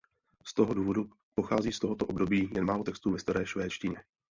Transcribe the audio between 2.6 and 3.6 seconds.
málo textů ve staré